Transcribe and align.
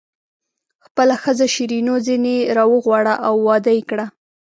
خپله 0.85 1.15
ښځه 1.23 1.45
شیرینو 1.53 1.95
ځنې 2.05 2.37
راوغواړه 2.57 3.13
او 3.27 3.33
واده 3.47 3.71
یې 3.77 3.83
کړه. 3.89 4.05